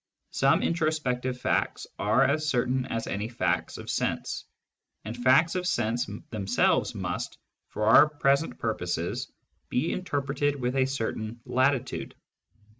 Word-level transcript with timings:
Some 0.31 0.63
introspective 0.63 1.39
facts 1.39 1.85
are 1.99 2.23
as 2.23 2.49
certain 2.49 2.87
as 2.87 3.05
any 3.05 3.29
facts 3.29 3.77
of 3.77 3.87
sense. 3.87 4.45
And 5.05 5.15
facts 5.15 5.53
of 5.53 5.67
sense 5.67 6.09
themselves 6.31 6.95
must, 6.95 7.37
for 7.69 7.83
our 7.85 8.09
present 8.09 8.57
purposes, 8.57 9.31
be 9.69 9.91
interpreted 9.91 10.59
with 10.59 10.75
a 10.75 10.87
certain 10.87 11.39
latitude. 11.45 12.15